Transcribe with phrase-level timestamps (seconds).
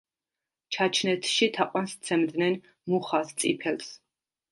[0.77, 2.57] ჩაჩნეთში თაყვანს სცემდნენ
[2.95, 3.93] მუხას, წიფელს.